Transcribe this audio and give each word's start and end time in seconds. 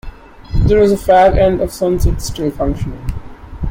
There 0.65 0.79
was 0.79 0.91
a 0.91 0.95
fag-end 0.95 1.61
of 1.61 1.71
sunset 1.71 2.23
still 2.23 2.49
functioning. 2.49 3.05